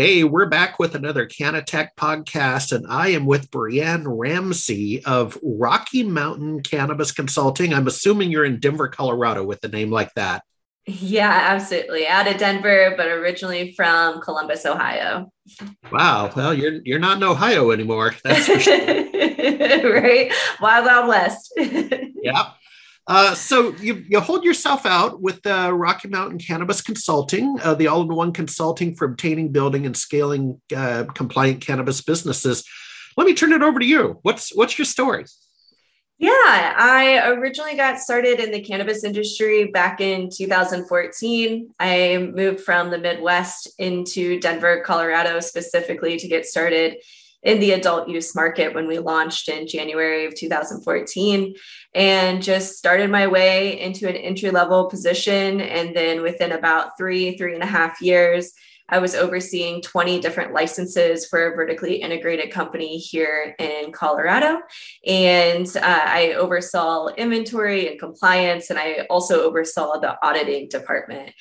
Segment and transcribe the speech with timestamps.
[0.00, 6.04] Hey, we're back with another CannaTech podcast, and I am with BriAnne Ramsay of Rocky
[6.04, 7.74] Mountain Cannabis Consulting.
[7.74, 10.44] I'm assuming you're in Denver, Colorado with a name like that.
[10.86, 12.06] Yeah, absolutely.
[12.06, 15.32] Out of Denver, but originally from Columbus, Ohio.
[15.90, 16.30] Wow.
[16.36, 18.14] Well, you're you're not in Ohio anymore.
[18.22, 18.76] That's for sure.
[18.86, 20.32] right.
[20.60, 21.52] Wild Wild West.
[21.58, 22.50] yeah.
[23.08, 27.86] Uh, so you, you hold yourself out with uh, Rocky Mountain Cannabis Consulting, uh, the
[27.86, 32.64] all-in-one consulting for obtaining, building, and scaling uh, compliant cannabis businesses.
[33.16, 34.18] Let me turn it over to you.
[34.22, 35.24] What's what's your story?
[36.18, 41.70] Yeah, I originally got started in the cannabis industry back in 2014.
[41.80, 46.96] I moved from the Midwest into Denver, Colorado, specifically to get started
[47.42, 51.54] in the adult use market when we launched in January of 2014
[51.94, 55.60] and just started my way into an entry level position.
[55.60, 58.52] And then within about three, three and a half years,
[58.90, 64.60] I was overseeing 20 different licenses for a vertically integrated company here in Colorado.
[65.06, 71.32] And uh, I oversaw inventory and compliance, and I also oversaw the auditing department.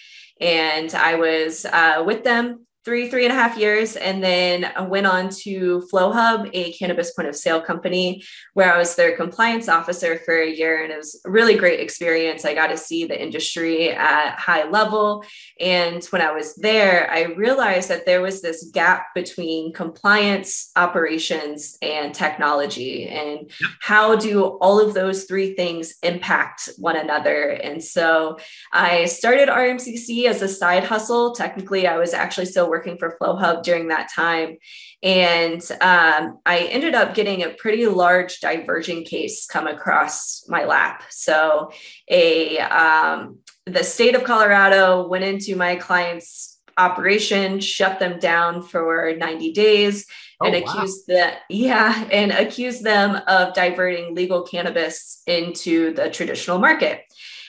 [0.41, 4.81] And I was uh, with them three, three and a half years, and then I
[4.81, 9.67] went on to FlowHub, a cannabis point of sale company, where I was their compliance
[9.67, 10.85] officer for a year.
[10.85, 12.45] And it was a really great experience.
[12.45, 15.25] I got to see the industry at high level.
[15.59, 21.77] And when I was there, I realized that there was this gap between compliance, operations,
[21.81, 23.09] and technology.
[23.09, 27.49] And how do all of those three things impact one another?
[27.49, 28.37] And so
[28.71, 31.35] I started RMCC as a side hustle.
[31.35, 34.57] Technically, I was actually still working for FlowHub during that time.
[35.03, 41.03] And um, I ended up getting a pretty large diverging case come across my lap.
[41.09, 41.71] So,
[42.09, 49.13] a um, the state of Colorado went into my client's operation, shut them down for
[49.17, 50.05] 90 days,
[50.41, 51.15] oh, and accused wow.
[51.15, 57.01] the yeah, and accused them of diverting legal cannabis into the traditional market.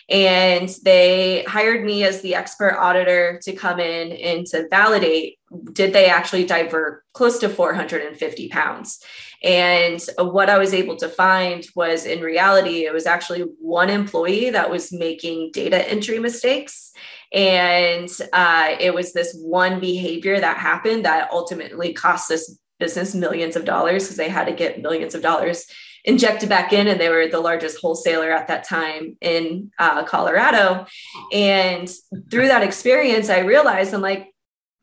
[0.09, 5.39] And they hired me as the expert auditor to come in and to validate
[5.73, 9.03] did they actually divert close to 450 pounds?
[9.43, 14.51] And what I was able to find was in reality, it was actually one employee
[14.51, 16.93] that was making data entry mistakes.
[17.33, 23.57] And uh, it was this one behavior that happened that ultimately cost this business millions
[23.57, 25.67] of dollars because they had to get millions of dollars
[26.05, 30.87] injected back in and they were the largest wholesaler at that time in uh, colorado.
[31.33, 31.89] And
[32.31, 34.33] through that experience i realized i'm like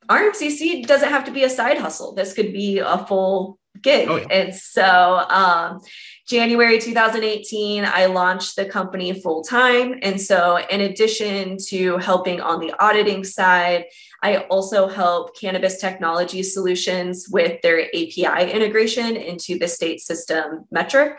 [0.09, 2.13] rmcc doesn't have to be a side hustle.
[2.13, 4.07] This could be a full gig.
[4.09, 4.27] Oh, yeah.
[4.29, 4.83] and so
[5.29, 5.81] um,
[6.27, 12.59] january 2018 i launched the company full time and so in addition to helping on
[12.59, 13.85] the auditing side
[14.25, 21.17] I also help Cannabis Technology Solutions with their API integration into the state system Metrc.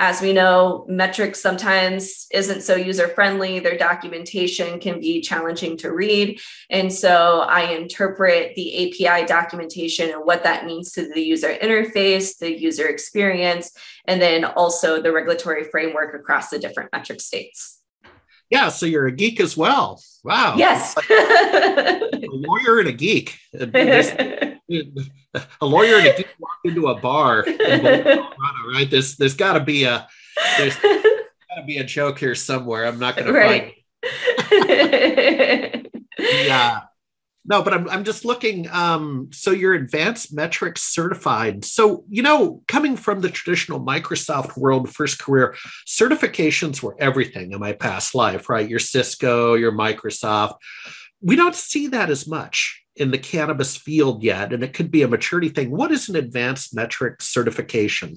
[0.00, 3.60] As we know, Metrc sometimes isn't so user friendly.
[3.60, 6.40] Their documentation can be challenging to read.
[6.68, 12.38] And so I interpret the API documentation and what that means to the user interface,
[12.38, 13.70] the user experience,
[14.08, 17.80] and then also the regulatory framework across the different Metrc states.
[18.50, 20.02] Yeah, so you're a geek as well.
[20.24, 20.54] Wow.
[20.56, 20.96] Yes.
[21.10, 23.38] a lawyer and a geek.
[23.52, 24.56] a
[25.60, 28.88] lawyer and a geek walk into a bar in Colorado, right?
[28.90, 30.08] There's there's got to be a
[30.56, 32.86] there's got to be a joke here somewhere.
[32.86, 33.74] I'm not going to right.
[34.50, 35.88] find.
[36.18, 36.80] yeah.
[37.48, 38.68] No, but I'm, I'm just looking.
[38.70, 41.64] Um, so you're advanced metrics certified.
[41.64, 47.58] So, you know, coming from the traditional Microsoft world, first career, certifications were everything in
[47.58, 48.68] my past life, right?
[48.68, 50.56] Your Cisco, your Microsoft.
[51.22, 55.02] We don't see that as much in the cannabis field yet, and it could be
[55.02, 55.70] a maturity thing.
[55.70, 58.16] What is an advanced Metrc certification?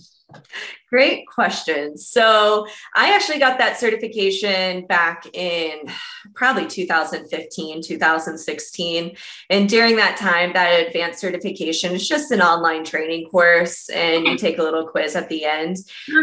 [0.90, 1.98] Great question.
[1.98, 5.90] So, I actually got that certification back in
[6.36, 9.16] probably 2015, 2016.
[9.50, 14.38] And during that time, that advanced certification is just an online training course, and you
[14.38, 15.78] take a little quiz at the end.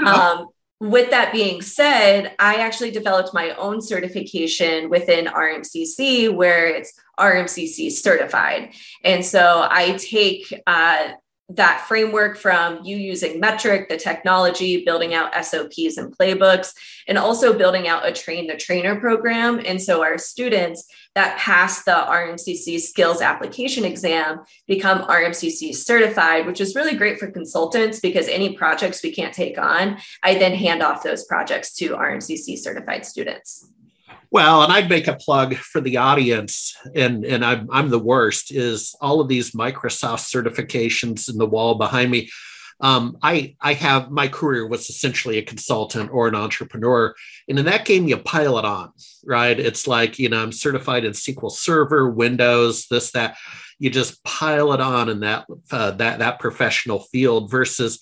[0.06, 0.48] Um,
[0.80, 7.90] with that being said, I actually developed my own certification within RMCC where it's RMCC
[7.90, 8.74] certified.
[9.02, 11.08] And so I take uh,
[11.50, 16.74] that framework from you using Metrc, the technology, building out SOPs and playbooks,
[17.06, 19.60] and also building out a train the trainer program.
[19.64, 26.60] And so our students that pass the RMCC skills application exam become RMCC certified, which
[26.60, 30.82] is really great for consultants because any projects we can't take on, I then hand
[30.82, 33.66] off those projects to RMCC certified students.
[34.30, 38.52] Well, and I'd make a plug for the audience, and and I'm I'm the worst.
[38.52, 42.28] Is all of these Microsoft certifications in the wall behind me?
[42.80, 47.14] Um, I I have my career was essentially a consultant or an entrepreneur,
[47.48, 48.92] and in that game you pile it on,
[49.24, 49.58] right?
[49.58, 53.36] It's like you know I'm certified in SQL Server, Windows, this that.
[53.80, 58.00] You just pile it on in that uh, that that professional field versus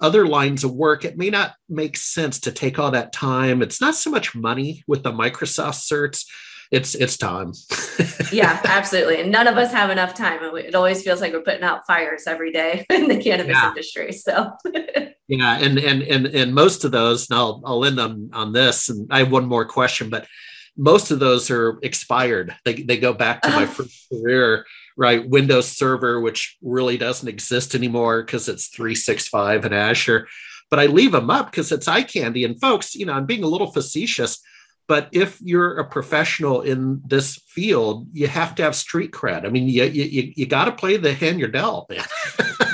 [0.00, 3.62] other lines of work, it may not make sense to take all that time.
[3.62, 6.26] It's not so much money with the Microsoft certs.
[6.72, 7.52] It's it's time.
[8.32, 9.20] yeah, absolutely.
[9.20, 10.40] And none of us have enough time.
[10.56, 13.68] It always feels like we're putting out fires every day in the cannabis yeah.
[13.68, 14.12] industry.
[14.12, 14.50] So
[15.28, 18.88] yeah, and and and and most of those, and I'll I'll end on on this.
[18.88, 20.26] And I have one more question, but
[20.76, 22.54] most of those are expired.
[22.64, 25.28] They they go back to my first career right?
[25.28, 30.26] Windows Server, which really doesn't exist anymore because it's 365 and Azure.
[30.70, 32.44] But I leave them up because it's eye candy.
[32.44, 34.40] And folks, you know, I'm being a little facetious,
[34.88, 39.44] but if you're a professional in this field, you have to have street cred.
[39.44, 42.04] I mean, you you, you got to play the hand you're dealt, man.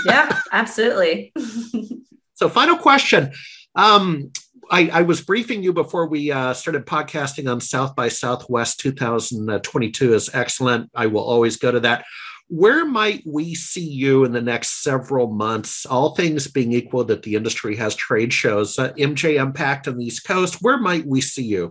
[0.06, 1.32] yeah, absolutely.
[2.34, 3.32] so, final question.
[3.74, 4.30] Um,
[4.72, 10.14] I, I, was briefing you before we uh, started podcasting on South by Southwest 2022
[10.14, 10.90] is excellent.
[10.94, 12.06] I will always go to that.
[12.48, 15.84] Where might we see you in the next several months?
[15.84, 18.78] All things being equal, that the industry has trade shows.
[18.78, 20.62] Uh, MJ Impact on the East Coast.
[20.62, 21.70] Where might we see you?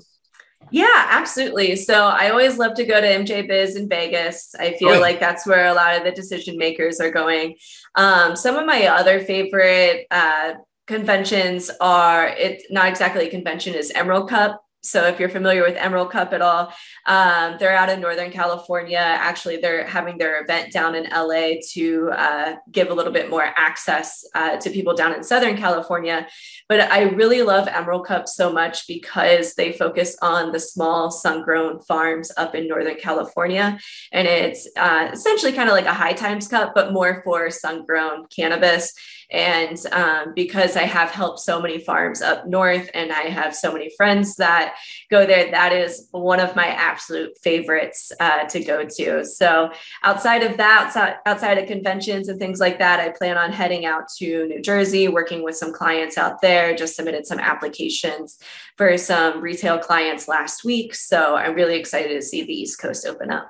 [0.69, 1.75] Yeah, absolutely.
[1.77, 4.53] So I always love to go to MJ Biz in Vegas.
[4.59, 7.55] I feel like that's where a lot of the decision makers are going.
[7.95, 10.53] Um, some of my other favorite uh,
[10.91, 14.61] conventions are it's not exactly a convention is emerald cup.
[14.83, 16.73] So if you're familiar with emerald cup at all
[17.05, 18.97] um, they're out in northern california.
[18.97, 23.47] Actually they're having their event down in la to uh, give a little bit more
[23.55, 26.27] access uh, to people down in southern california.
[26.67, 31.43] But i really love emerald cup so much because they focus on the small sun
[31.43, 33.79] grown farms up in northern california.
[34.11, 37.85] And it's uh, essentially kind of like a high times cup but more for sun
[37.85, 38.93] grown cannabis
[39.31, 43.71] and um, because I have helped so many farms up north and I have so
[43.71, 44.75] many friends that
[45.09, 49.23] go there, that is one of my absolute favorites uh, to go to.
[49.25, 49.71] So
[50.03, 53.85] outside of that, outside, outside of conventions and things like that, I plan on heading
[53.85, 58.37] out to New Jersey, working with some clients out there, just submitted some applications
[58.75, 60.93] for some retail clients last week.
[60.93, 63.47] So I'm really excited to see the East Coast open up.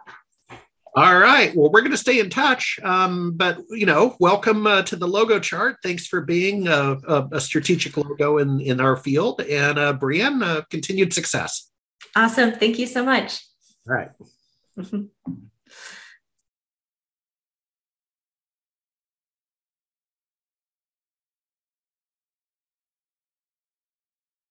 [0.94, 1.56] All right.
[1.56, 2.78] Well, we're going to stay in touch.
[2.84, 5.78] Um, but, you know, welcome uh, to the logo chart.
[5.84, 9.40] Thanks for being a, a, a strategic logo in, in our field.
[9.42, 11.72] And uh, BriAnne, uh, continued success.
[12.16, 12.52] Awesome.
[12.52, 13.42] Thank you so much.
[13.88, 14.12] All right.